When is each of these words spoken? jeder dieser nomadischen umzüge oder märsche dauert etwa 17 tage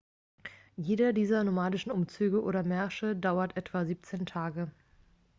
jeder 0.77 1.13
dieser 1.13 1.43
nomadischen 1.43 1.91
umzüge 1.91 2.41
oder 2.41 2.63
märsche 2.63 3.15
dauert 3.15 3.55
etwa 3.55 3.85
17 3.85 4.25
tage 4.25 4.71